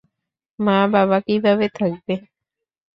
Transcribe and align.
মা 0.59 0.77
বাবা 0.93 1.17
কীভাবে 1.27 1.65
থাকবে? 1.77 2.13